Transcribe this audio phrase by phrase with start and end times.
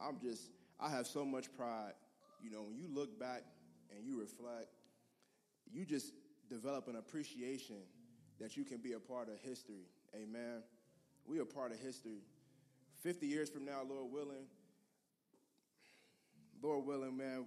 [0.00, 1.92] I'm just, I have so much pride.
[2.42, 3.42] You know, when you look back
[3.94, 4.68] and you reflect,
[5.72, 6.12] you just
[6.48, 7.76] develop an appreciation
[8.40, 9.86] that you can be a part of history.
[10.14, 10.62] Amen.
[11.26, 12.22] We are part of history.
[13.02, 14.46] 50 years from now, Lord willing,
[16.62, 17.46] Lord willing, man,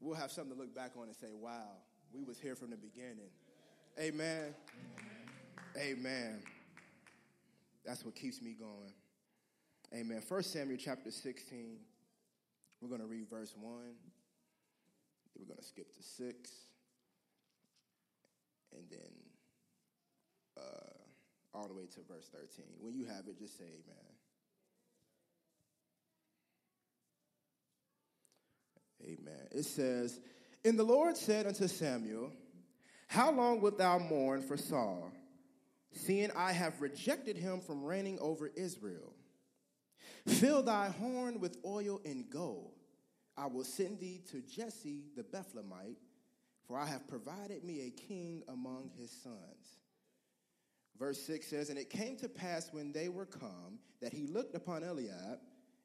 [0.00, 1.72] we'll have something to look back on and say, wow,
[2.12, 3.30] we was here from the beginning.
[3.98, 4.54] Amen.
[5.76, 5.98] Amen.
[5.98, 6.42] Amen.
[7.84, 8.92] That's what keeps me going.
[9.92, 10.20] Amen.
[10.20, 11.76] First Samuel chapter 16.
[12.80, 13.72] We're going to read verse 1.
[15.36, 16.50] We're going to skip to 6.
[18.72, 19.10] And then
[20.56, 22.66] uh, all the way to verse 13.
[22.78, 24.06] When you have it, just say amen.
[29.02, 29.48] Amen.
[29.50, 30.20] It says,
[30.64, 32.30] And the Lord said unto Samuel,
[33.08, 35.10] How long wilt thou mourn for Saul,
[35.92, 39.14] seeing I have rejected him from reigning over Israel?
[40.26, 42.72] Fill thy horn with oil and go.
[43.36, 45.96] I will send thee to Jesse the Bethlehemite,
[46.66, 49.80] for I have provided me a king among his sons.
[50.98, 54.54] Verse 6 says, And it came to pass when they were come that he looked
[54.54, 55.38] upon Eliab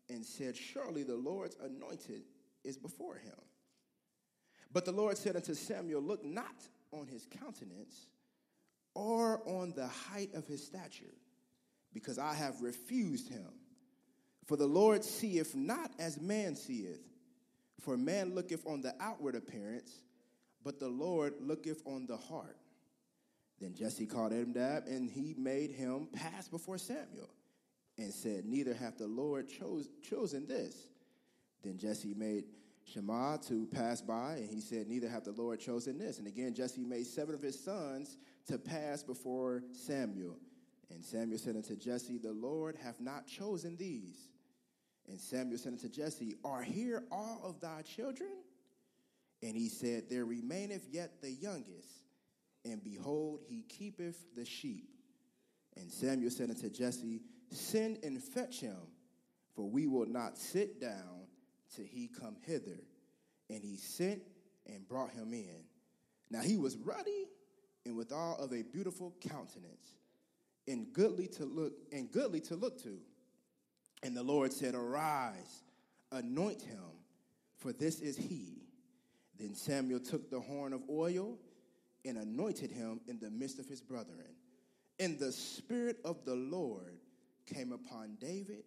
[0.09, 2.23] and said, Surely the Lord's anointed
[2.63, 3.33] is before him.
[4.73, 8.07] But the Lord said unto Samuel, Look not on his countenance
[8.93, 11.15] or on the height of his stature,
[11.93, 13.47] because I have refused him.
[14.45, 17.01] For the Lord seeth not as man seeth.
[17.81, 20.01] For man looketh on the outward appearance,
[20.63, 22.57] but the Lord looketh on the heart.
[23.59, 27.29] Then Jesse called Abinadab, and he made him pass before Samuel,
[27.97, 30.87] and said, Neither hath the Lord chose, chosen this.
[31.63, 32.45] Then Jesse made
[32.85, 36.19] Shammah to pass by, and he said, Neither hath the Lord chosen this.
[36.19, 40.37] And again, Jesse made seven of his sons to pass before Samuel.
[40.91, 44.29] And Samuel said unto Jesse, The Lord hath not chosen these.
[45.07, 48.31] And Samuel said unto Jesse, Are here all of thy children?
[49.43, 51.89] And he said, There remaineth yet the youngest,
[52.63, 54.89] and behold, he keepeth the sheep.
[55.77, 57.21] And Samuel said unto Jesse,
[57.51, 58.77] Send and fetch him,
[59.55, 61.27] for we will not sit down
[61.75, 62.79] till he come hither.
[63.49, 64.21] And he sent
[64.65, 65.63] and brought him in.
[66.31, 67.27] Now he was ruddy
[67.85, 69.95] and withal of a beautiful countenance,
[70.67, 72.97] and goodly to look, and goodly to look to.
[74.05, 75.63] And the Lord said, Arise,
[76.11, 76.77] anoint him,
[77.57, 78.61] for this is he.
[79.39, 81.39] Then Samuel took the horn of oil
[82.05, 84.35] and anointed him in the midst of his brethren.
[84.99, 86.99] And the Spirit of the Lord
[87.51, 88.65] came upon David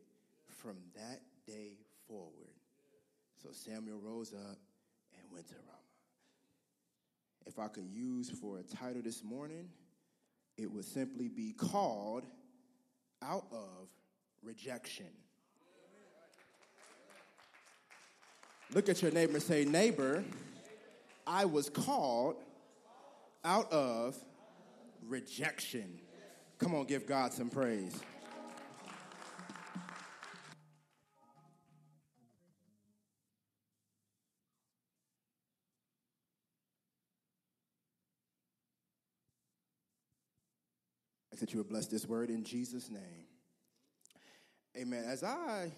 [0.49, 1.75] from that day
[2.09, 2.51] forward.
[3.41, 4.59] So Samuel rose up
[5.15, 5.79] and went to Ramah.
[7.47, 9.69] If I could use for a title this morning,
[10.57, 12.27] it would simply be called
[13.23, 13.89] Out of
[14.43, 15.07] Rejection.
[18.75, 20.23] Look at your neighbor and say, Neighbor,
[21.27, 22.37] I was called
[23.45, 24.17] out of
[25.07, 26.01] rejection.
[26.59, 27.99] Come on, give God some praise.
[41.33, 43.27] I that you would bless this word in Jesus' name.
[44.77, 45.05] Amen.
[45.07, 45.73] As I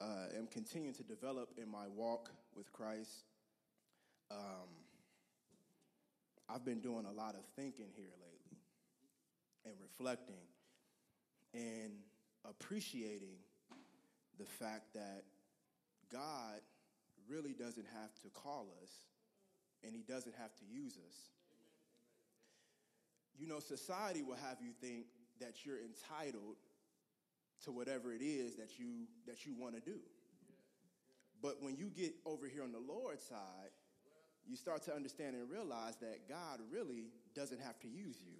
[0.00, 3.24] uh, am continuing to develop in my walk with Christ,
[4.30, 4.68] um,
[6.48, 8.58] I've been doing a lot of thinking here lately
[9.64, 10.44] and reflecting
[11.54, 11.92] and
[12.44, 13.36] appreciating
[14.38, 15.24] the fact that
[16.12, 16.60] God
[17.28, 18.90] really doesn't have to call us
[19.84, 21.16] and he doesn't have to use us.
[23.38, 25.06] You know, society will have you think
[25.40, 26.56] that you're entitled
[27.64, 29.98] to whatever it is that you that you want to do.
[31.42, 33.70] But when you get over here on the Lord's side,
[34.46, 38.36] you start to understand and realize that God really doesn't have to use you.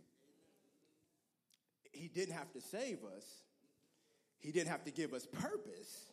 [1.93, 3.25] He didn't have to save us.
[4.41, 6.07] He didn't have to give us purpose.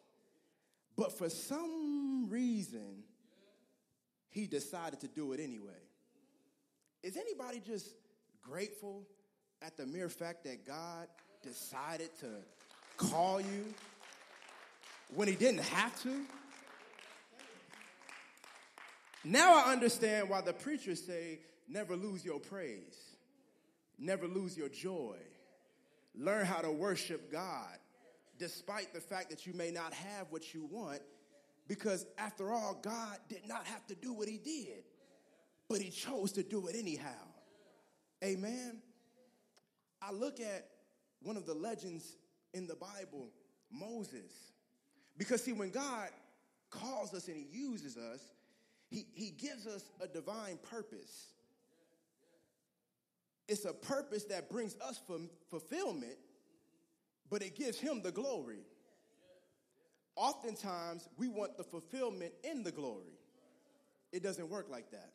[0.96, 3.04] But for some reason,
[4.30, 5.72] he decided to do it anyway.
[7.04, 7.96] Is anybody just
[8.42, 9.08] grateful
[9.62, 11.08] at the mere fact that God
[11.42, 12.28] decided to
[12.98, 13.74] call you
[15.14, 16.22] when he didn't have to?
[19.24, 22.98] Now I understand why the preachers say, never lose your praise,
[24.00, 25.18] never lose your joy.
[26.16, 27.78] Learn how to worship God,
[28.38, 31.02] despite the fact that you may not have what you want,
[31.68, 34.84] because after all, God did not have to do what He did,
[35.70, 37.08] but He chose to do it anyhow.
[38.24, 38.82] Amen.
[40.02, 40.68] I look at
[41.22, 42.18] one of the legends
[42.54, 43.30] in the Bible,
[43.72, 44.52] Moses.
[45.18, 46.10] Because, see, when God
[46.70, 48.22] calls us and He uses us,
[48.90, 51.28] He, he gives us a divine purpose.
[53.48, 55.00] It's a purpose that brings us
[55.50, 56.18] fulfillment,
[57.30, 58.62] but it gives Him the glory.
[60.16, 63.18] Oftentimes, we want the fulfillment in the glory.
[64.12, 65.12] It doesn't work like that.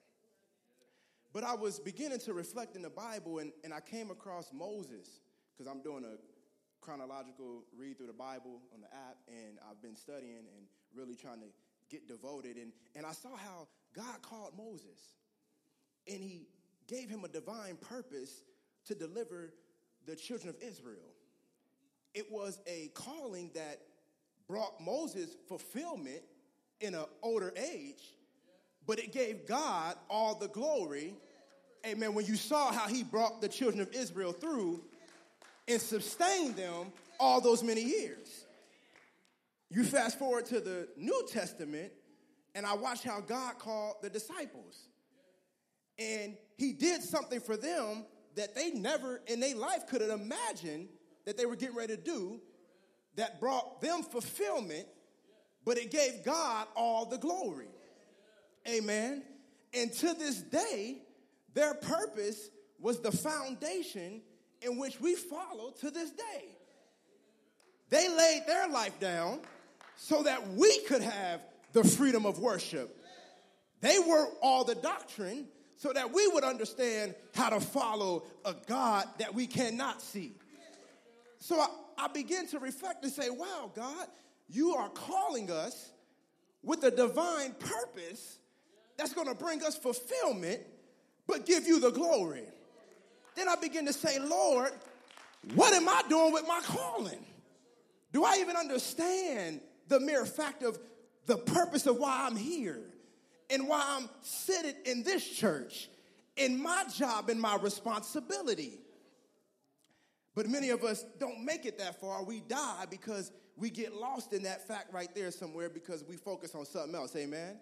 [1.32, 5.20] But I was beginning to reflect in the Bible, and, and I came across Moses,
[5.52, 6.16] because I'm doing a
[6.86, 11.40] chronological read through the Bible on the app, and I've been studying and really trying
[11.40, 11.48] to
[11.90, 12.56] get devoted.
[12.56, 15.14] And, and I saw how God called Moses,
[16.06, 16.46] and he
[16.86, 18.44] gave him a divine purpose
[18.86, 19.52] to deliver
[20.06, 21.10] the children of Israel.
[22.14, 23.80] It was a calling that
[24.48, 26.22] brought Moses fulfillment
[26.80, 28.14] in an older age,
[28.86, 31.14] but it gave God all the glory.
[31.84, 32.14] Amen.
[32.14, 34.84] When you saw how he brought the children of Israel through
[35.68, 38.46] and sustained them all those many years.
[39.70, 41.92] You fast forward to the New Testament,
[42.54, 44.88] and I watch how God called the disciples.
[45.98, 48.04] And he did something for them
[48.36, 50.88] that they never in their life could have imagined
[51.24, 52.40] that they were getting ready to do
[53.16, 54.86] that brought them fulfillment,
[55.64, 57.68] but it gave God all the glory.
[58.68, 59.22] Amen.
[59.74, 60.98] And to this day,
[61.54, 64.20] their purpose was the foundation
[64.62, 66.44] in which we follow to this day.
[67.90, 69.40] They laid their life down
[69.96, 71.40] so that we could have
[71.72, 72.96] the freedom of worship.
[73.80, 79.06] They were all the doctrine so that we would understand how to follow a God
[79.18, 80.32] that we cannot see.
[81.38, 81.68] So I,
[81.98, 84.06] I begin to reflect and say, wow, God,
[84.48, 85.90] you are calling us
[86.62, 88.38] with a divine purpose
[88.96, 90.62] that's going to bring us fulfillment,
[91.26, 92.44] but give you the glory.
[93.36, 94.72] Then I begin to say, Lord,
[95.54, 97.24] what am I doing with my calling?
[98.12, 100.78] Do I even understand the mere fact of
[101.26, 102.80] the purpose of why I'm here
[103.50, 105.88] and why I'm sitting in this church,
[106.36, 108.78] in my job and my responsibility?
[110.34, 112.24] But many of us don't make it that far.
[112.24, 116.54] We die because we get lost in that fact right there somewhere because we focus
[116.54, 117.14] on something else.
[117.16, 117.56] Amen?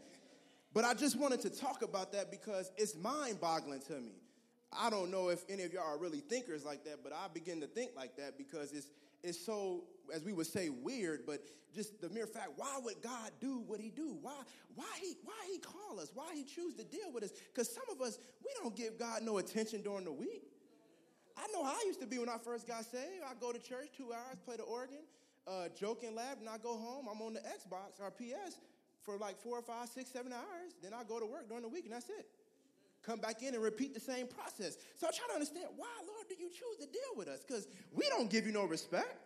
[0.73, 4.13] But I just wanted to talk about that because it's mind boggling to me.
[4.79, 7.61] I don't know if any of y'all are really thinkers like that, but I begin
[7.61, 8.89] to think like that because it's,
[9.23, 11.43] it's so, as we would say, weird, but
[11.75, 14.17] just the mere fact, why would God do what he do?
[14.21, 14.35] Why,
[14.75, 16.11] why, he, why he call us?
[16.15, 17.31] Why he choose to deal with us?
[17.53, 20.45] Because some of us, we don't give God no attention during the week.
[21.37, 23.23] I know how I used to be when I first got saved.
[23.29, 25.03] I go to church two hours, play the organ,
[25.47, 27.07] uh, joke and laugh, and I go home.
[27.11, 28.61] I'm on the Xbox or PS
[29.03, 30.75] for like four or five, six, seven hours.
[30.83, 32.27] Then I go to work during the week, and that's it.
[33.07, 34.79] Come back in and repeat the same process.
[34.97, 37.41] So I try to understand why, Lord, do you choose to deal with us?
[37.47, 39.17] Because we don't give you no respect.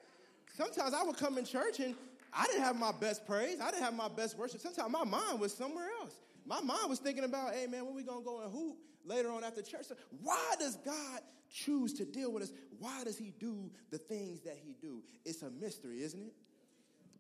[0.57, 1.95] Sometimes I would come in church and
[2.33, 3.61] I didn't have my best praise.
[3.61, 4.61] I didn't have my best worship.
[4.61, 6.15] Sometimes my mind was somewhere else.
[6.45, 9.45] My mind was thinking about, hey man, when we gonna go and hoop later on
[9.45, 9.87] after church?
[9.87, 11.21] So why does God
[11.51, 12.53] choose to deal with us?
[12.79, 15.03] Why does He do the things that He do?
[15.25, 16.35] It's a mystery, isn't it?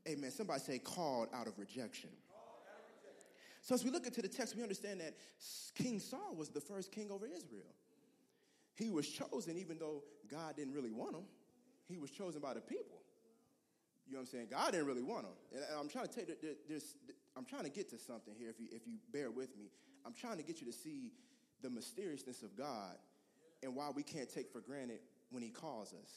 [0.08, 0.30] Amen.
[0.30, 2.10] Somebody say called out of rejection.
[3.68, 5.12] So as we look into the text, we understand that
[5.74, 7.74] King Saul was the first king over Israel.
[8.76, 11.24] He was chosen even though God didn't really want him.
[11.86, 13.02] He was chosen by the people.
[14.06, 14.46] You know what I'm saying?
[14.50, 15.34] God didn't really want him.
[15.54, 16.28] And I'm trying to take
[16.66, 16.94] this.
[17.36, 18.48] I'm trying to get to something here.
[18.48, 19.66] If you if you bear with me,
[20.06, 21.12] I'm trying to get you to see
[21.60, 22.96] the mysteriousness of God
[23.62, 26.10] and why we can't take for granted when He calls us.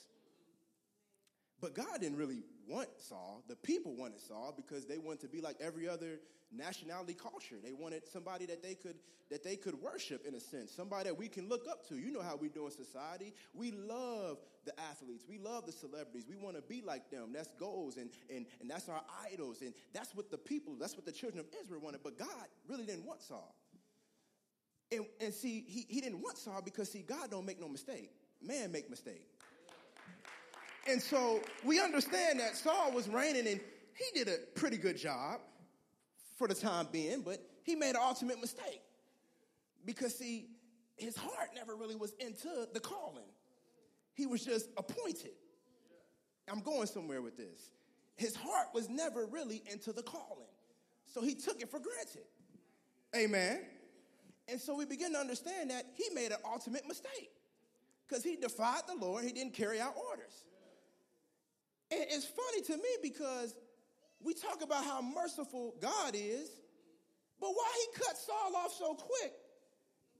[1.59, 3.43] But God didn't really want Saul.
[3.49, 7.55] The people wanted Saul because they wanted to be like every other nationality culture.
[7.63, 8.95] They wanted somebody that they could
[9.29, 11.95] that they could worship in a sense, somebody that we can look up to.
[11.95, 13.33] You know how we do in society.
[13.53, 15.23] We love the athletes.
[15.27, 16.25] We love the celebrities.
[16.29, 17.31] We want to be like them.
[17.33, 21.05] That's goals and and and that's our idols and that's what the people, that's what
[21.05, 22.01] the children of Israel wanted.
[22.03, 23.55] But God really didn't want Saul.
[24.91, 28.11] And, and see, he, he didn't want Saul because see, God don't make no mistake.
[28.41, 29.25] Man make mistake.
[30.87, 33.61] And so we understand that Saul was reigning and
[33.93, 35.39] he did a pretty good job
[36.41, 38.81] for the time being, but he made an ultimate mistake.
[39.85, 40.47] Because, see,
[40.97, 43.29] his heart never really was into the calling,
[44.15, 45.33] he was just appointed.
[46.51, 47.69] I'm going somewhere with this.
[48.15, 50.49] His heart was never really into the calling,
[51.05, 52.25] so he took it for granted.
[53.15, 53.61] Amen.
[54.47, 57.29] And so we begin to understand that he made an ultimate mistake
[58.07, 60.45] because he defied the Lord, he didn't carry out orders.
[61.91, 63.55] And it's funny to me because
[64.23, 66.49] we talk about how merciful God is,
[67.39, 69.33] but why he cut Saul off so quick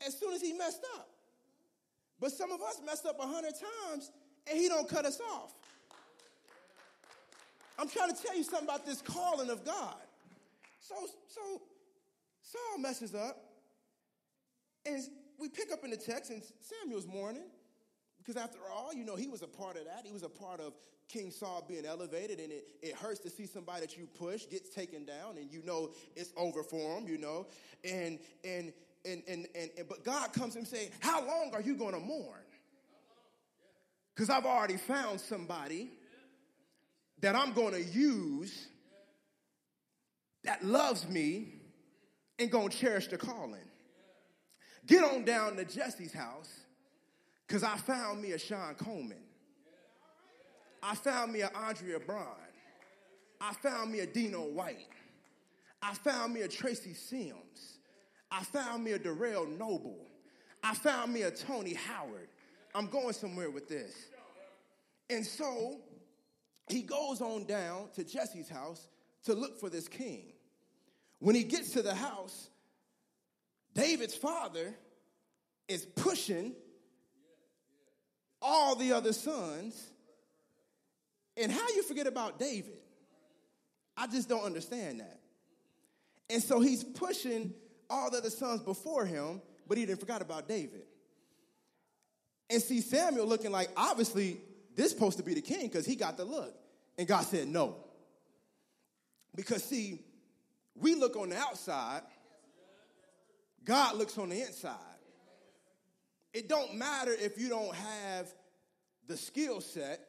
[0.06, 1.10] as soon as he messed up?
[2.20, 4.12] But some of us messed up a hundred times
[4.50, 5.54] and he don't cut us off.
[7.78, 9.96] I'm trying to tell you something about this calling of God.
[10.80, 10.96] So,
[11.28, 11.62] so
[12.42, 13.38] Saul messes up,
[14.86, 15.02] and
[15.40, 17.50] we pick up in the text, and Samuel's mourning.
[18.24, 20.06] Because after all, you know, he was a part of that.
[20.06, 20.74] He was a part of
[21.08, 24.70] King Saul being elevated, and it, it hurts to see somebody that you push gets
[24.70, 27.48] taken down, and you know it's over for him, you know.
[27.84, 28.72] And and
[29.04, 32.40] and and and, and but God comes and say, How long are you gonna mourn?
[34.14, 35.92] Because I've already found somebody
[37.22, 38.68] that I'm gonna use
[40.44, 41.56] that loves me
[42.38, 43.60] and gonna cherish the calling.
[44.86, 46.61] Get on down to Jesse's house
[47.52, 49.26] because I found me a Sean Coleman.
[50.82, 52.26] I found me a Andrea Braun.
[53.42, 54.88] I found me a Dino White.
[55.82, 57.80] I found me a Tracy Sims.
[58.32, 60.08] I found me a Darrell Noble.
[60.64, 62.30] I found me a Tony Howard.
[62.74, 63.94] I'm going somewhere with this.
[65.10, 65.82] And so
[66.70, 68.88] he goes on down to Jesse's house
[69.26, 70.32] to look for this king.
[71.20, 72.50] When he gets to the house,
[73.74, 74.74] David's father
[75.68, 76.54] is pushing
[78.42, 79.90] all the other sons.
[81.38, 82.78] And how you forget about David?
[83.96, 85.20] I just don't understand that.
[86.30, 87.54] And so he's pushing
[87.90, 90.84] all the other sons before him, but he didn't forget about David.
[92.50, 94.38] And see Samuel looking like obviously
[94.76, 96.54] this supposed to be the king because he got the look.
[96.98, 97.78] And God said no.
[99.36, 100.00] Because see,
[100.76, 102.02] we look on the outside,
[103.64, 104.76] God looks on the inside.
[106.34, 108.34] It don't matter if you don't have
[109.08, 110.00] the skill set,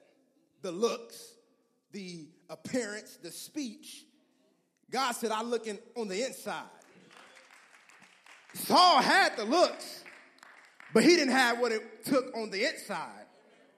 [0.63, 1.35] the looks,
[1.91, 4.05] the appearance, the speech.
[4.91, 6.65] God said, I looking on the inside.
[8.55, 10.05] Saul had the looks,
[10.93, 13.27] but he didn't have what it took on the inside,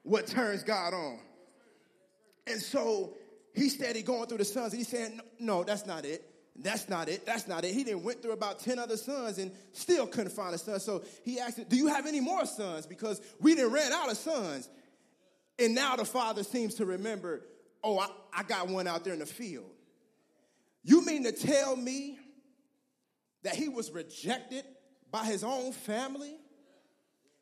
[0.02, 1.20] what turns God on.
[2.46, 3.14] And so
[3.54, 6.33] he steady going through the sons, and he's saying, No, that's not it.
[6.56, 7.26] That's not it.
[7.26, 7.74] That's not it.
[7.74, 10.78] He then went through about 10 other sons and still couldn't find a son.
[10.78, 12.86] So he asked, Do you have any more sons?
[12.86, 14.68] Because we didn't ran out of sons.
[15.58, 17.42] And now the father seems to remember,
[17.82, 19.70] Oh, I, I got one out there in the field.
[20.84, 22.18] You mean to tell me
[23.42, 24.64] that he was rejected
[25.10, 26.36] by his own family?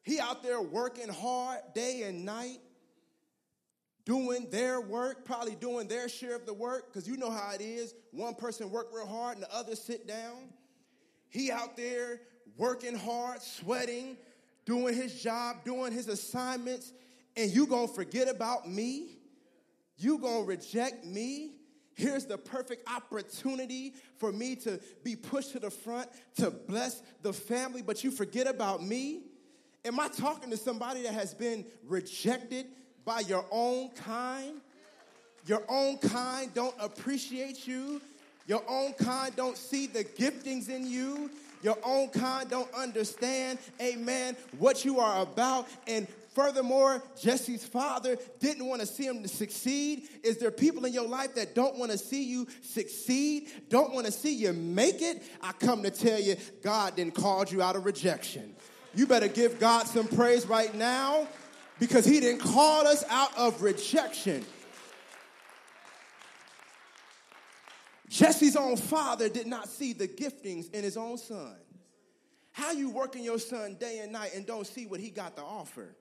[0.02, 2.58] He out there working hard day and night
[4.04, 7.60] doing their work, probably doing their share of the work, because you know how it
[7.60, 7.94] is.
[8.10, 10.50] One person work real hard and the other sit down.
[11.28, 12.20] He out there
[12.56, 14.16] working hard, sweating,
[14.64, 16.92] doing his job, doing his assignments,
[17.36, 19.18] and you gonna forget about me?
[19.96, 21.54] You gonna reject me?
[21.94, 27.32] Here's the perfect opportunity for me to be pushed to the front to bless the
[27.32, 29.24] family, but you forget about me?
[29.84, 32.66] Am I talking to somebody that has been rejected,
[33.04, 34.60] by your own kind.
[35.46, 38.00] Your own kind don't appreciate you.
[38.46, 41.30] Your own kind don't see the giftings in you.
[41.62, 45.68] Your own kind don't understand, amen, what you are about.
[45.86, 50.08] And furthermore, Jesse's father didn't want to see him to succeed.
[50.24, 54.06] Is there people in your life that don't want to see you succeed, don't want
[54.06, 55.22] to see you make it?
[55.40, 58.56] I come to tell you, God didn't call you out of rejection.
[58.94, 61.28] You better give God some praise right now
[61.82, 64.44] because he didn't call us out of rejection.
[68.08, 71.56] Jesse's own father did not see the giftings in his own son.
[72.52, 75.42] How you working your son day and night and don't see what he got to
[75.42, 75.96] offer?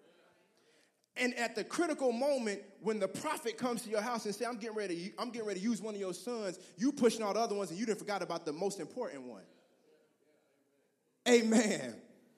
[1.17, 4.57] And at the critical moment when the prophet comes to your house and say, I'm
[4.57, 7.39] getting ready, I'm getting ready to use one of your sons, you pushing all the
[7.39, 9.41] other ones and you didn't forgot about the most important one.
[11.27, 11.95] Amen.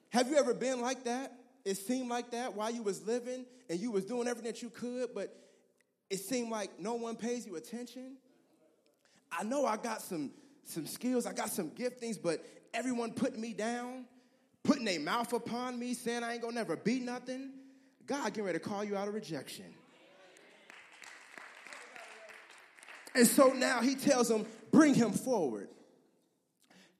[0.08, 1.43] Have you ever been like that?
[1.64, 4.70] It seemed like that while you was living and you was doing everything that you
[4.70, 5.34] could, but
[6.10, 8.16] it seemed like no one pays you attention.
[9.32, 10.30] I know I got some
[10.66, 14.06] some skills, I got some giftings, but everyone putting me down,
[14.62, 17.52] putting their mouth upon me, saying I ain't gonna never be nothing.
[18.06, 19.66] God getting ready to call you out of rejection.
[23.14, 25.68] And so now he tells them, bring him forward.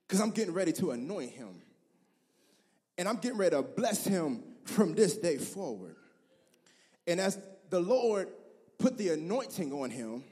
[0.07, 1.61] Because I'm getting ready to anoint him.
[2.97, 5.97] And I'm getting ready to bless him from this day forward.
[7.07, 7.39] And as
[7.71, 8.29] the Lord
[8.79, 10.25] put the anointing on him,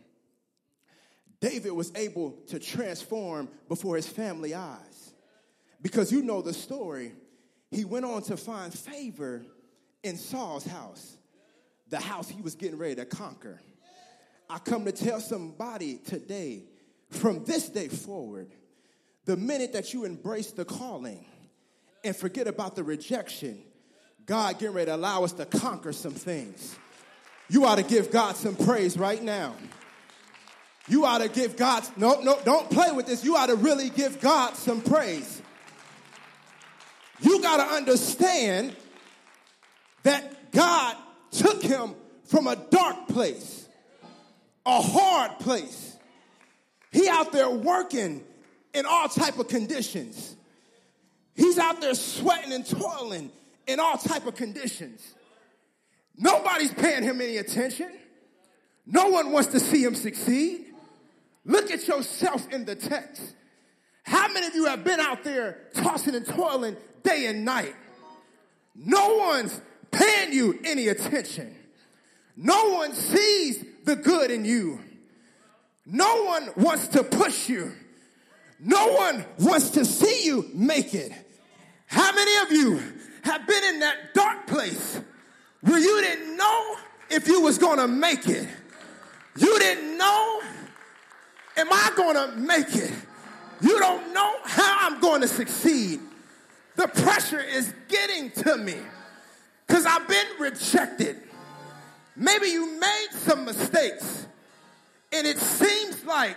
[1.41, 5.13] David was able to transform before his family eyes.
[5.81, 7.13] Because you know the story,
[7.71, 9.45] he went on to find favor
[10.05, 11.17] in Saul's house,
[11.89, 13.61] the house he was getting ready to conquer.
[14.49, 16.65] I come to tell somebody today,
[17.11, 18.53] from this day forward,
[19.25, 21.25] the minute that you embrace the calling
[22.05, 23.63] and forget about the rejection,
[24.33, 26.75] God getting ready to allow us to conquer some things.
[27.51, 29.55] You ought to give God some praise right now.
[30.89, 33.27] You ought to give God, no, no, don't play with this.
[33.27, 35.43] You ought to really give God some praise.
[37.21, 38.75] You got to understand
[40.05, 40.97] that God
[41.31, 43.69] took him from a dark place,
[44.65, 45.95] a hard place.
[46.91, 48.25] He out there working
[48.73, 50.37] in all type of conditions.
[51.35, 53.31] He's out there sweating and toiling
[53.67, 55.15] in all type of conditions.
[56.17, 57.91] Nobody's paying him any attention.
[58.87, 60.67] No one wants to see him succeed.
[61.45, 63.35] Look at yourself in the text.
[64.05, 67.75] How many of you have been out there tossing and toiling day and night?
[68.75, 71.55] No one's paying you any attention.
[72.37, 74.81] No one sees the good in you.
[75.85, 77.73] No one wants to push you.
[78.59, 81.13] No one wants to see you make it.
[81.87, 82.81] How many of you
[83.23, 85.01] have been in that dark place
[85.63, 86.77] where you didn't know
[87.11, 88.49] if you was going to make it?
[89.37, 90.43] You didn't know,
[91.57, 92.93] am I going to make it?
[93.61, 96.01] You don't know how I'm going to succeed.
[96.77, 98.77] The pressure is getting to me
[99.67, 101.21] because I've been rejected.
[102.17, 104.27] Maybe you made some mistakes
[105.13, 106.37] and it seems like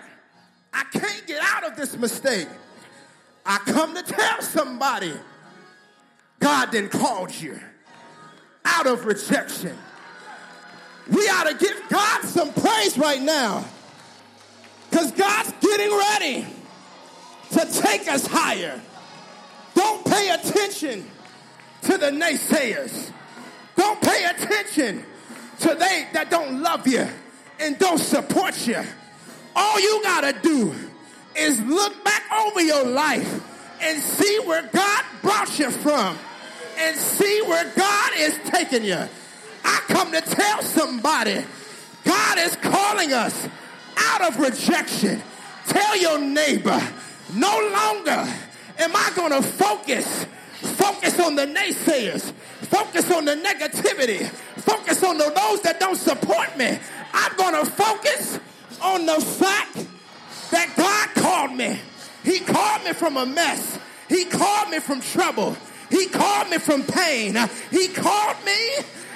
[0.74, 2.48] I can't get out of this mistake.
[3.46, 5.14] I come to tell somebody
[6.40, 7.60] God then called you
[8.64, 9.78] out of rejection.
[11.10, 13.66] We ought to give God some praise right now
[14.90, 16.48] because God's getting ready
[17.52, 18.82] to take us higher.
[19.76, 21.06] Don't pay attention
[21.84, 23.12] to the naysayers.
[23.76, 25.04] Don't pay attention
[25.60, 27.08] to they that don't love you
[27.60, 28.82] and don't support you.
[29.56, 30.74] All you got to do
[31.36, 33.42] is look back over your life
[33.82, 36.16] and see where God brought you from
[36.78, 39.00] and see where God is taking you.
[39.64, 41.44] I come to tell somebody
[42.04, 43.50] God is calling us
[43.98, 45.24] out of rejection.
[45.66, 46.80] Tell your neighbor,
[47.34, 48.32] no longer
[48.78, 52.32] am I going to focus focus on the naysayers,
[52.70, 54.28] focus on the negativity,
[54.62, 56.78] focus on the, those that don't support me.
[57.14, 58.40] I'm going to focus
[58.82, 59.88] on the fact
[60.52, 61.80] that God called me.
[62.24, 63.80] He called me from a mess.
[64.10, 65.56] He called me from trouble.
[65.90, 67.38] He called me from pain.
[67.72, 68.70] He called me.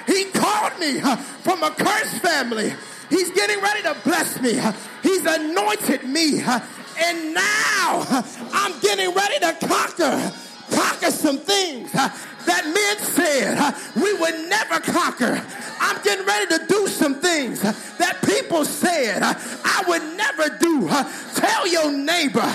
[0.06, 1.00] He called me
[1.42, 2.72] from a cursed family.
[3.08, 4.60] He's getting ready to bless me.
[5.02, 6.40] He's anointed me.
[6.42, 10.32] And now I'm getting ready to conquer
[10.70, 15.42] conquer some things that men said we would never conquer.
[15.80, 20.88] I'm getting ready to do some things that people said I would never do.
[21.36, 22.46] Tell your neighbor,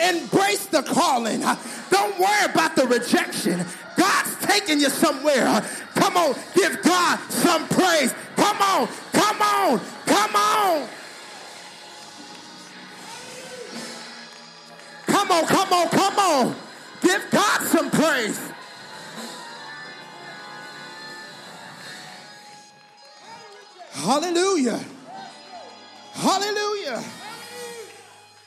[0.00, 1.40] embrace the calling.
[1.90, 3.64] Don't worry about the rejection.
[3.96, 5.64] God's taking you somewhere.
[5.94, 8.12] Come on, give God some praise.
[8.36, 10.88] Come on, come on, come on.
[15.06, 16.63] Come on, come on, come on.
[17.04, 18.40] Give God some praise.
[23.92, 24.80] Hallelujah.
[26.12, 27.04] Hallelujah.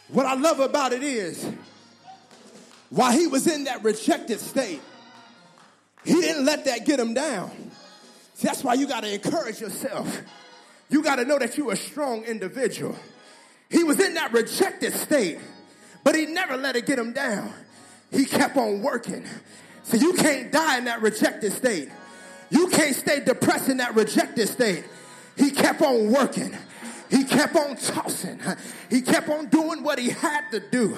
[0.10, 1.52] What I love about it is,
[2.89, 4.82] while he was in that rejected state,
[6.04, 7.52] he didn't let that get him down.
[8.34, 10.22] See, that's why you got to encourage yourself.
[10.89, 12.96] You got to know that you're a strong individual.
[13.70, 15.38] He was in that rejected state,
[16.04, 17.54] but he never let it get him down
[18.12, 19.26] he kept on working.
[19.84, 21.89] So you can't die in that rejected state.
[22.50, 24.86] You can't stay depressed in that rejected state.
[25.36, 26.56] He kept on working.
[27.10, 28.39] He kept on tossing.
[28.89, 30.98] He kept on doing what he had to do.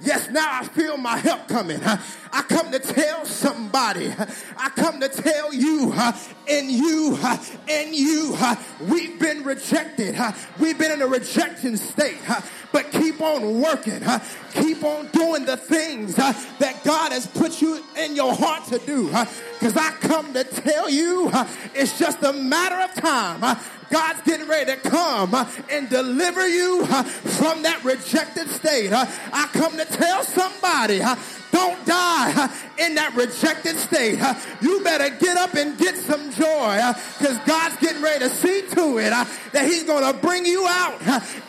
[0.00, 1.80] Yes, now I feel my help coming.
[1.84, 3.26] I come to tell
[3.72, 4.12] somebody.
[4.56, 5.92] I come to tell you
[6.48, 7.18] and you
[7.68, 8.36] and you.
[8.80, 10.16] We've been rejected.
[10.58, 12.18] We've been in a rejection state.
[12.72, 14.02] But keep on working.
[14.54, 19.06] Keep on doing the things that God has put you in your heart to do.
[19.06, 21.30] Because I come to tell you,
[21.74, 23.58] it's just a matter of time
[23.90, 25.34] God's getting ready to come
[25.70, 28.92] and deliver you from that rejected state.
[28.92, 31.00] I come to tell somebody,
[31.52, 34.18] don't die in that rejected state.
[34.60, 36.80] You better get up and get some joy
[37.18, 39.10] because God's getting ready to see to it
[39.52, 41.00] that He's going to bring you out.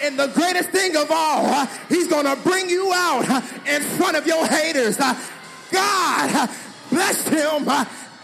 [0.04, 3.24] And the greatest thing of all, He's going to bring you out
[3.68, 4.98] in front of your haters.
[4.98, 6.50] God
[6.90, 7.66] blessed him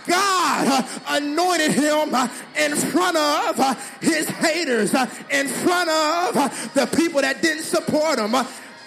[0.10, 2.16] God anointed him
[2.58, 4.94] in front of his haters,
[5.30, 8.32] in front of the people that didn't support him.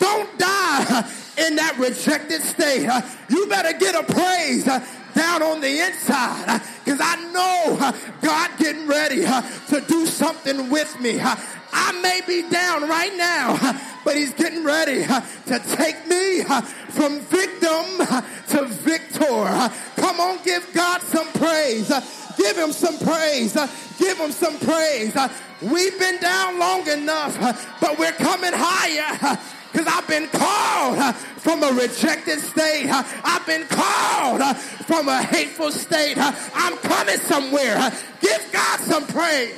[0.00, 2.86] Don't die in that rejected state.
[2.86, 7.92] Uh, you better get a praise uh, down on the inside uh, because I know
[8.20, 11.20] God getting ready to do something with me.
[11.20, 13.56] I may be down right now,
[14.04, 16.42] but he's getting ready to take me
[16.90, 18.06] from victim
[18.48, 19.70] to victor.
[19.96, 21.90] Come on, give God some praise.
[22.36, 23.54] Give him some praise.
[23.98, 25.16] Give him some praise.
[25.62, 27.38] We've been down long enough,
[27.80, 29.38] but we're coming higher
[29.72, 32.88] because I've been called uh, from a rejected state.
[32.88, 36.16] Uh, I've been called uh, from a hateful state.
[36.18, 37.90] I'm coming somewhere.
[38.20, 39.56] Give God some praise.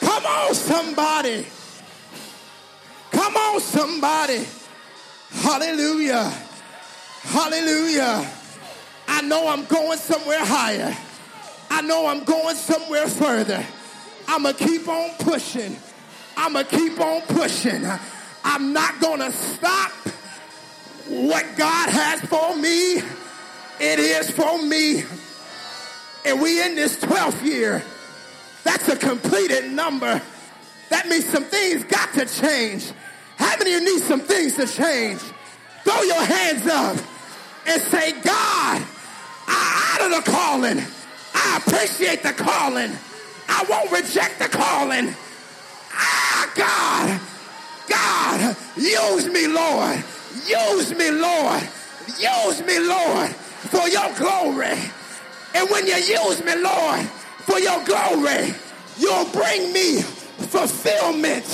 [0.00, 1.46] Come on, somebody.
[3.10, 4.46] Come on, somebody.
[5.30, 6.32] Hallelujah.
[7.22, 8.30] Hallelujah.
[9.08, 10.96] I know I'm going somewhere higher.
[11.70, 13.64] I know I'm going somewhere further.
[14.28, 15.76] I'm going to keep on pushing.
[16.36, 17.84] I'm going to keep on pushing.
[18.44, 19.90] I'm not going to stop
[21.08, 22.98] what God has for me.
[23.80, 25.04] It is for me.
[26.24, 27.82] And we in this 12th year.
[28.64, 30.20] That's a completed number.
[30.90, 32.92] That means some things got to change.
[33.36, 35.20] How many of you need some things to change?
[35.84, 36.96] Throw your hands up
[37.66, 38.82] and say, God,
[39.46, 40.82] I honor the calling.
[41.34, 42.90] I appreciate the calling.
[43.48, 45.14] I won't reject the calling.
[46.56, 47.20] God,
[47.88, 50.02] God, use me, Lord.
[50.46, 51.62] Use me, Lord.
[52.18, 53.30] Use me, Lord,
[53.70, 54.78] for your glory.
[55.54, 57.06] And when you use me, Lord,
[57.46, 58.54] for your glory.
[58.98, 61.44] You'll bring me fulfillment.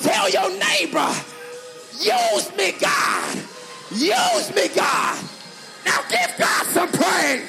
[0.00, 1.12] Tell your neighbor,
[1.98, 3.36] use me, God.
[3.92, 5.18] Use me, God.
[5.84, 7.48] Now give God some praise.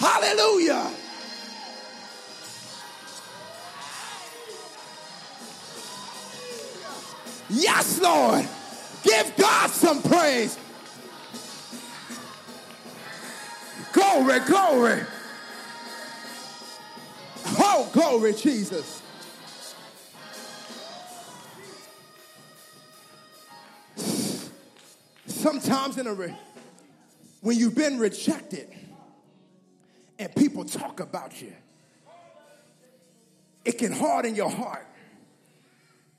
[0.00, 0.90] Hallelujah.
[7.52, 8.48] Yes, Lord.
[9.02, 10.58] Give God some praise.
[13.92, 15.02] Glory, glory.
[17.58, 19.02] Oh, glory, Jesus.
[25.26, 26.34] Sometimes in a re-
[27.42, 28.68] when you've been rejected
[30.18, 31.52] and people talk about you,
[33.66, 34.86] it can harden your heart.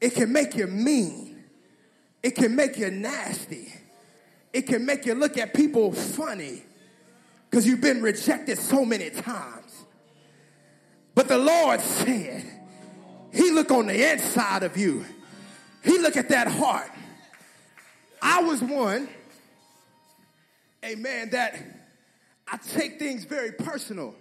[0.04, 1.46] It can make you mean.
[2.22, 3.74] It can make you nasty.
[4.52, 6.62] It can make you look at people funny
[7.50, 9.86] because you've been rejected so many times.
[11.16, 12.44] But the Lord said,
[13.32, 15.06] He look on the inside of you.
[15.86, 16.92] He look at that heart.
[18.22, 19.08] I was one,
[20.84, 21.58] a man that
[22.46, 24.16] I take things very personal.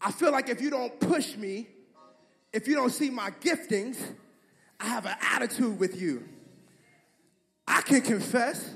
[0.00, 1.68] I feel like if you don't push me,
[2.50, 3.98] if you don't see my giftings,
[4.80, 6.28] I have an attitude with you.
[7.66, 8.74] I can confess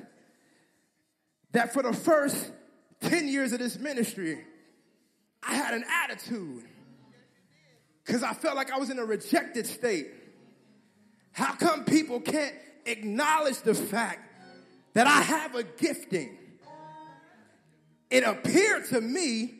[1.52, 2.50] that for the first
[3.00, 4.38] 10 years of this ministry,
[5.42, 6.64] I had an attitude
[8.04, 10.08] because I felt like I was in a rejected state.
[11.32, 12.54] How come people can't
[12.87, 14.20] acknowledge the fact
[14.94, 16.37] that I have a gifting?
[18.11, 19.54] It appeared to me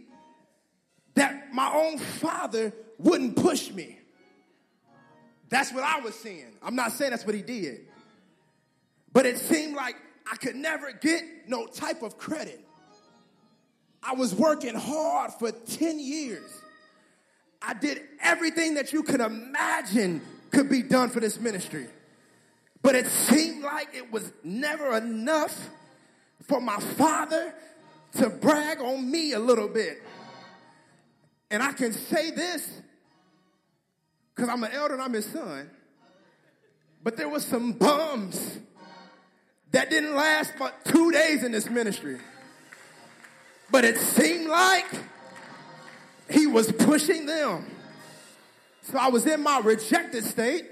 [1.15, 3.98] that my own father wouldn't push me.
[5.49, 6.53] That's what I was seeing.
[6.63, 7.87] I'm not saying that's what he did.
[9.13, 9.97] But it seemed like
[10.31, 12.61] I could never get no type of credit.
[14.03, 16.61] I was working hard for 10 years.
[17.61, 21.87] I did everything that you could imagine could be done for this ministry.
[22.83, 25.69] But it seemed like it was never enough
[26.43, 27.53] for my father
[28.13, 30.03] to brag on me a little bit.
[31.51, 32.81] And I can say this
[34.39, 35.69] because I'm an elder and I'm his son.
[37.03, 38.61] But there was some bums
[39.73, 42.21] that didn't last but two days in this ministry.
[43.73, 44.87] But it seemed like
[46.31, 47.67] he was pushing them.
[48.83, 50.67] So I was in my rejected state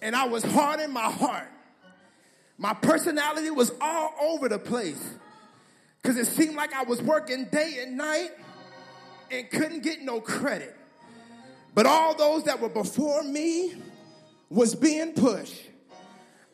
[0.00, 1.48] and I was hard in my heart.
[2.56, 5.14] My personality was all over the place
[6.00, 8.30] because it seemed like I was working day and night
[9.28, 10.76] and couldn't get no credit.
[11.74, 13.74] But all those that were before me
[14.48, 15.60] was being pushed.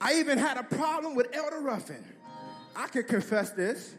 [0.01, 2.05] I even had a problem with Elder Ruffin.
[2.75, 3.95] I can confess this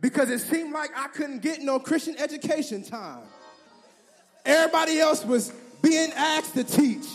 [0.00, 3.22] because it seemed like I couldn't get no Christian education time.
[4.44, 7.06] Everybody else was being asked to teach,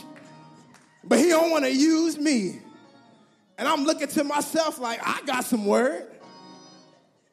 [1.04, 2.60] but he don't want to use me.
[3.58, 6.06] And I'm looking to myself like, I got some word.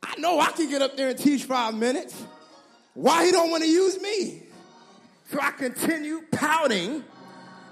[0.03, 2.14] I know I can get up there and teach five minutes.
[2.94, 4.42] Why he don't want to use me?
[5.31, 7.05] So I continue pouting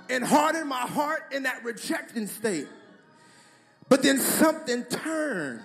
[0.09, 2.69] and harden my heart in that rejecting state.
[3.89, 5.61] But then something turned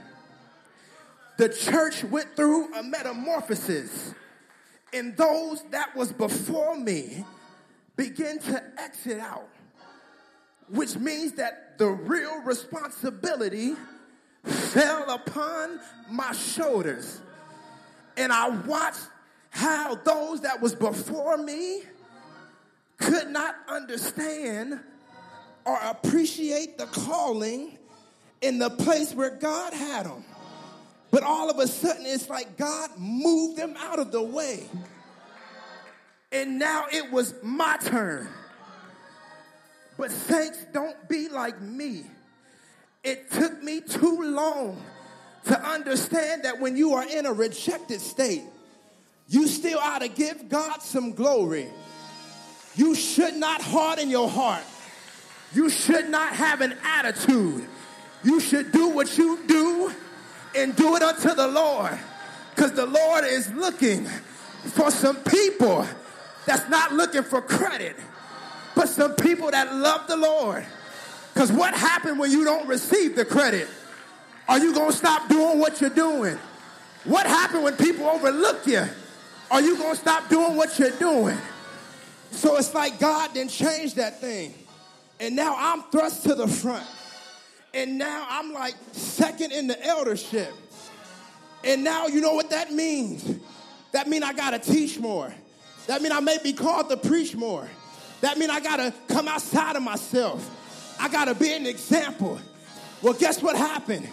[1.38, 4.14] the church went through a metamorphosis.
[4.94, 7.26] and those that was before me
[7.96, 9.50] begin to exit out,
[10.70, 13.76] which means that the real responsibility
[14.44, 15.80] fell upon
[16.10, 17.22] my shoulders.
[18.16, 19.08] And I watched
[19.54, 21.84] how those that was before me
[22.98, 24.80] could not understand
[25.64, 27.78] or appreciate the calling
[28.42, 30.26] in the place where God had them.
[31.12, 34.68] But all of a sudden, it's like God moved them out of the way.
[36.32, 38.28] And now it was my turn.
[40.00, 42.06] But, saints, don't be like me.
[43.04, 44.82] It took me too long
[45.46, 48.42] to understand that when you are in a rejected state,
[49.28, 51.68] you still ought to give God some glory.
[52.76, 54.64] You should not harden your heart.
[55.54, 57.68] You should not have an attitude.
[58.24, 59.92] You should do what you do
[60.56, 61.98] and do it unto the Lord.
[62.56, 65.86] Because the Lord is looking for some people
[66.46, 67.96] that's not looking for credit,
[68.76, 70.66] but some people that love the Lord.
[71.34, 73.68] Because what happened when you don't receive the credit?
[74.48, 76.38] Are you going to stop doing what you're doing?
[77.06, 78.84] What happened when people overlook you?
[79.52, 81.38] Are you going to stop doing what you're doing?
[82.32, 84.54] So it's like God didn't change that thing.
[85.20, 86.86] And now I'm thrust to the front.
[87.74, 90.52] And now I'm like second in the eldership.
[91.64, 93.40] And now you know what that means.
[93.92, 95.34] That means I got to teach more.
[95.88, 97.70] That means I may be called to preach more.
[98.22, 100.50] That means I got to come outside of myself.
[101.00, 102.40] I got to be an example.
[103.02, 104.08] Well, guess what happened?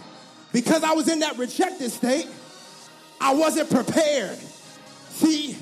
[0.52, 2.26] Because I was in that rejected state,
[3.20, 4.38] I wasn't prepared.
[5.20, 5.54] See,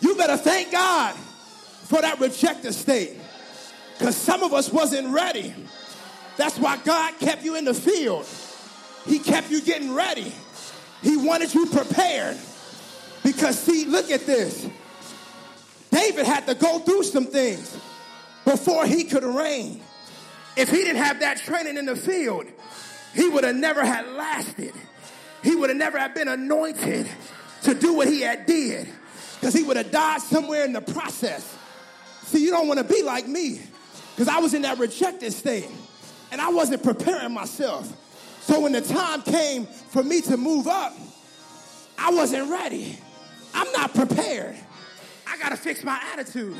[0.00, 3.16] you better thank God for that rejected state.
[3.98, 5.52] Because some of us wasn't ready.
[6.36, 8.24] That's why God kept you in the field.
[9.04, 10.32] He kept you getting ready.
[11.02, 12.36] He wanted you prepared.
[13.24, 14.68] Because, see, look at this.
[15.90, 17.76] David had to go through some things
[18.44, 19.82] before he could reign.
[20.56, 22.46] If he didn't have that training in the field,
[23.12, 24.72] he would have never had lasted.
[25.42, 27.08] He would have never have been anointed
[27.62, 28.88] to do what he had did
[29.40, 31.56] because he would have died somewhere in the process.
[32.24, 33.60] See, you don't want to be like me
[34.14, 35.68] because I was in that rejected state
[36.30, 37.96] and I wasn't preparing myself.
[38.42, 40.94] So when the time came for me to move up,
[41.98, 42.98] I wasn't ready.
[43.54, 44.56] I'm not prepared.
[45.26, 46.56] I got to fix my attitude.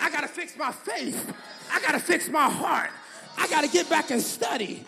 [0.00, 1.32] I got to fix my faith.
[1.72, 2.90] I got to fix my heart.
[3.38, 4.84] I got to get back and study.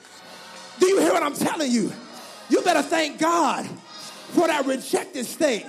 [0.81, 1.93] Do you hear what I'm telling you?
[2.49, 3.69] You better thank God
[4.33, 5.67] for that rejected state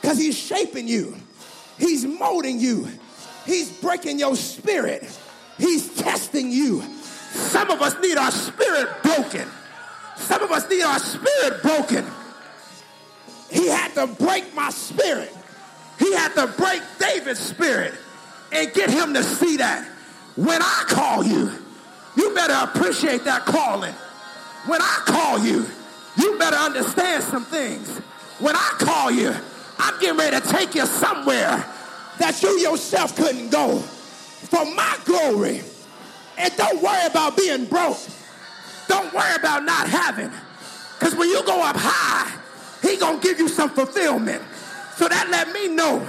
[0.00, 1.16] because He's shaping you,
[1.78, 2.88] He's molding you,
[3.46, 5.02] He's breaking your spirit,
[5.58, 6.82] He's testing you.
[7.32, 9.48] Some of us need our spirit broken.
[10.16, 12.04] Some of us need our spirit broken.
[13.50, 15.34] He had to break my spirit.
[15.98, 17.94] He had to break David's spirit
[18.52, 19.86] and get him to see that
[20.36, 21.50] when I call you,
[22.16, 23.92] you better appreciate that calling.
[24.66, 25.66] When I call you,
[26.16, 27.98] you better understand some things.
[28.38, 29.34] When I call you,
[29.78, 31.64] I'm getting ready to take you somewhere
[32.18, 35.62] that you yourself couldn't go for my glory.
[36.38, 37.98] And don't worry about being broke.
[38.88, 40.30] Don't worry about not having.
[40.98, 42.38] Because when you go up high,
[42.82, 44.42] he going to give you some fulfillment.
[44.96, 46.08] So that let me know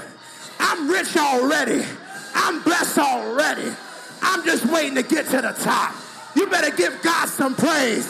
[0.60, 1.84] I'm rich already.
[2.36, 3.72] I'm blessed already.
[4.22, 5.94] I'm just waiting to get to the top.
[6.36, 8.06] You better give God some praise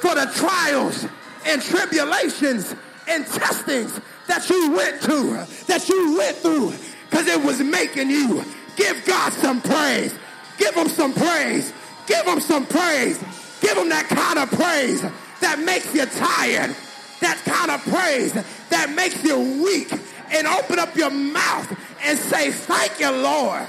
[0.00, 1.06] for the trials
[1.46, 2.74] and tribulations
[3.08, 6.74] and testings that you went to, that you went through,
[7.08, 8.44] because it was making you.
[8.76, 10.14] Give God some praise.
[10.58, 11.72] Give him some praise.
[12.06, 13.18] Give him some praise.
[13.60, 15.02] Give him that kind of praise
[15.40, 16.74] that makes you tired.
[17.20, 18.32] That kind of praise
[18.70, 19.92] that makes you weak.
[20.30, 23.66] And open up your mouth and say, Thank you, Lord.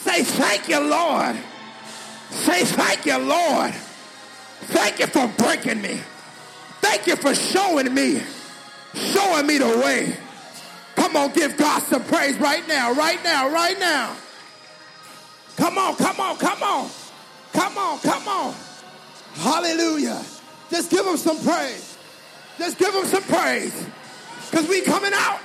[0.00, 1.36] Say, Thank you, Lord.
[2.30, 3.72] Say, Thank you, Lord.
[4.68, 6.00] Thank you for breaking me.
[6.80, 8.22] Thank you for showing me,
[8.94, 10.16] showing me the way.
[10.96, 14.16] Come on, give God some praise right now, right now, right now.
[15.56, 16.90] Come on, come on, come on.
[17.52, 18.54] Come on, come on.
[19.34, 20.22] Hallelujah.
[20.70, 21.98] Just give him some praise.
[22.58, 23.86] Just give him some praise.
[24.50, 25.40] Because we coming out.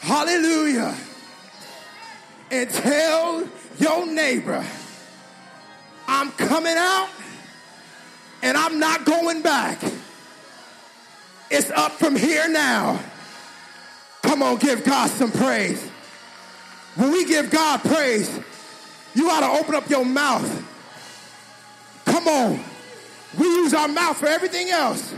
[0.00, 0.94] Hallelujah.
[2.54, 4.64] And tell your neighbor,
[6.06, 7.08] I'm coming out
[8.42, 9.82] and I'm not going back.
[11.50, 13.00] It's up from here now.
[14.22, 15.84] Come on, give God some praise.
[16.94, 18.30] When we give God praise,
[19.14, 20.64] you ought to open up your mouth
[22.04, 22.60] Come on.
[23.38, 25.14] We use our mouth for everything else.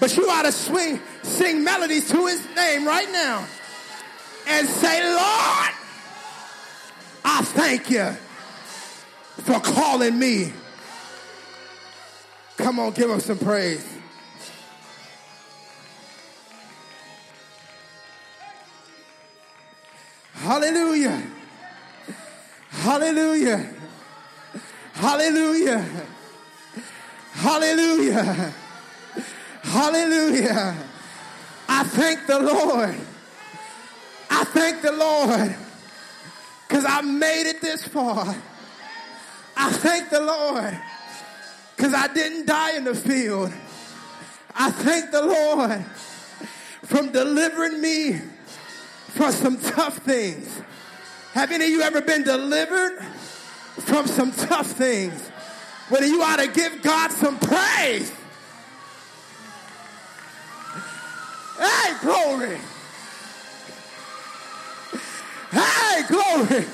[0.00, 3.46] But you ought to swing, sing melodies to his name right now
[4.48, 5.75] and say, Lord,
[7.28, 8.12] I thank you
[9.42, 10.52] for calling me.
[12.56, 13.84] Come on, give him some praise.
[20.34, 21.20] Hallelujah.
[22.70, 23.74] Hallelujah.
[24.92, 25.84] Hallelujah.
[27.32, 28.54] Hallelujah.
[29.62, 30.76] Hallelujah.
[31.68, 32.94] I thank the Lord.
[34.30, 35.65] I thank the Lord
[36.66, 38.34] because I made it this far.
[39.56, 40.78] I thank the Lord
[41.76, 43.52] because I didn't die in the field.
[44.54, 45.84] I thank the Lord
[46.84, 48.20] from delivering me
[49.08, 50.60] from some tough things.
[51.32, 53.02] Have any of you ever been delivered
[53.80, 55.30] from some tough things?
[55.90, 58.12] Well, you ought to give God some praise.
[61.58, 62.58] Hey, glory.
[66.08, 66.64] Glory.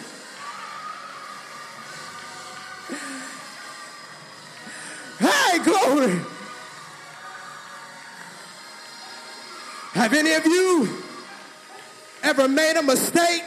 [5.18, 6.20] Hey, glory.
[9.92, 10.88] Have any of you
[12.22, 13.44] ever made a mistake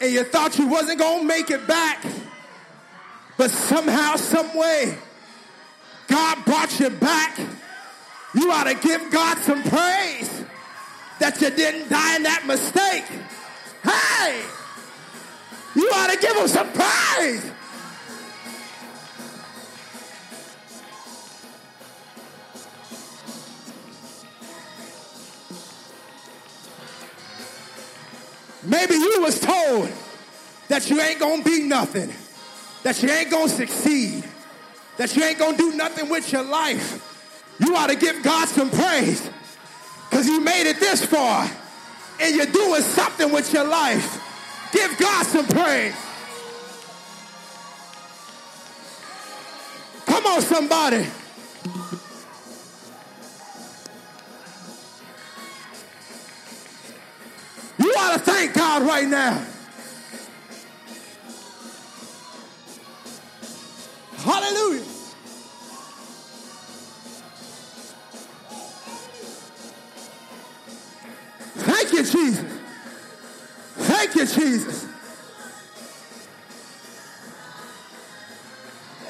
[0.00, 2.04] and you thought you wasn't going to make it back,
[3.36, 4.96] but somehow, some way,
[6.08, 7.38] God brought you back?
[8.34, 10.44] You ought to give God some praise
[11.18, 13.04] that you didn't die in that mistake.
[13.82, 14.42] Hey,
[15.74, 17.52] you ought to give him some praise.
[28.62, 29.90] Maybe you was told
[30.68, 32.12] that you ain't gonna be nothing,
[32.82, 34.24] that you ain't gonna succeed,
[34.98, 37.06] that you ain't gonna do nothing with your life.
[37.58, 39.28] You ought to give God some praise
[40.08, 41.50] because you made it this far
[42.20, 44.20] and you're doing something with your life.
[44.72, 45.94] Give God some praise.
[50.06, 51.06] Come on, somebody.
[57.78, 59.44] You ought to thank God right now.
[64.18, 64.89] Hallelujah.
[72.00, 72.44] You, Jesus.
[73.76, 74.86] Thank you, Jesus.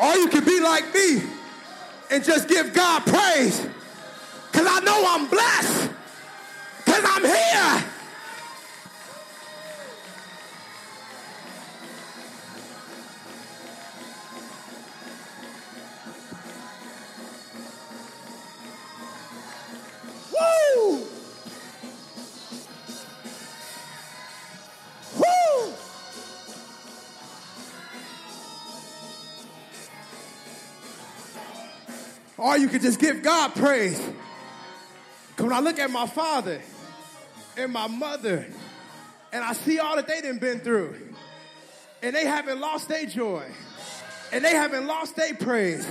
[0.01, 1.23] Or you can be like me
[2.11, 3.67] and just give God praise
[4.51, 5.91] because I know I'm blessed
[6.79, 7.90] because I'm here.
[32.71, 34.01] Could just give God praise.
[35.37, 36.61] When I look at my father
[37.57, 38.47] and my mother,
[39.33, 40.95] and I see all that they done been through,
[42.03, 43.45] and they haven't lost their joy,
[44.33, 45.87] and they haven't lost their praise.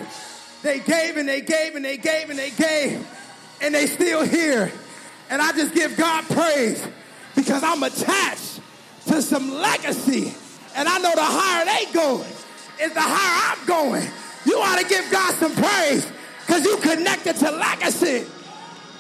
[0.64, 3.06] They gave and they gave and they gave and they gave,
[3.62, 4.72] and they still here.
[5.30, 6.86] And I just give God praise
[7.36, 8.62] because I'm attached
[9.08, 10.34] to some legacy.
[10.76, 12.32] And I know the higher they going
[12.82, 14.08] is the higher I'm going.
[14.46, 16.10] You ought to give God some praise
[16.50, 18.26] because you connected to legacy.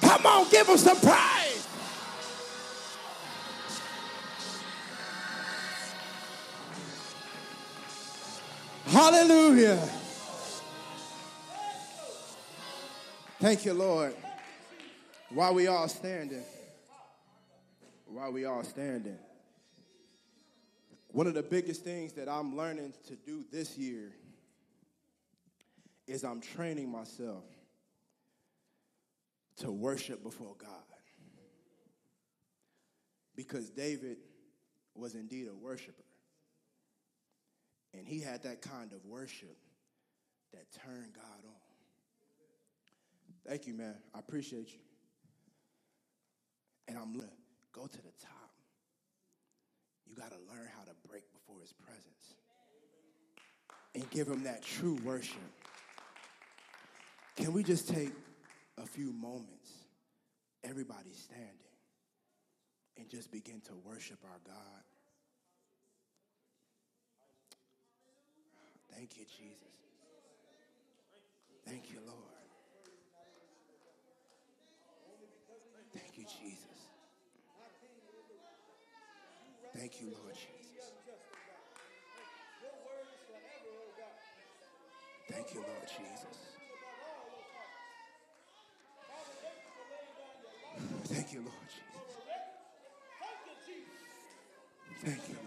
[0.02, 1.68] Come on, give them some praise.
[8.86, 9.78] Hallelujah.
[13.40, 14.14] Thank you, Lord.
[15.32, 16.44] While we all standing,
[18.06, 19.18] while we all standing,
[21.08, 24.12] one of the biggest things that I'm learning to do this year
[26.10, 27.44] is I'm training myself
[29.58, 30.70] to worship before God.
[33.36, 34.18] Because David
[34.96, 36.04] was indeed a worshiper.
[37.94, 39.56] And he had that kind of worship
[40.52, 41.54] that turned God on.
[43.48, 43.96] Thank you, man.
[44.14, 44.80] I appreciate you.
[46.88, 47.34] And I'm going to
[47.72, 48.50] go to the top.
[50.08, 52.36] You got to learn how to break before his presence
[53.94, 55.38] and give him that true worship.
[57.40, 58.12] Can we just take
[58.78, 59.72] a few moments,
[60.62, 61.48] everybody standing,
[62.98, 64.84] and just begin to worship our God?
[68.94, 69.56] Thank you, Jesus.
[71.66, 72.18] Thank you, Lord.
[75.94, 76.90] Thank you, Jesus.
[79.78, 80.92] Thank you, Lord Jesus.
[85.32, 86.49] Thank you, Lord Jesus.
[91.30, 92.20] Thank you, Lord Jesus.
[95.06, 95.39] Thank you.